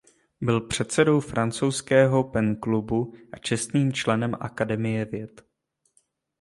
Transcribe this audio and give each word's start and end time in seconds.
Byl 0.41 0.61
předsedou 0.61 1.19
francouzského 1.19 2.23
Pen 2.23 2.55
Clubu 2.55 3.13
a 3.31 3.37
čestným 3.37 3.93
členem 3.93 4.33
Akademie 4.39 5.05
věd. 5.05 5.43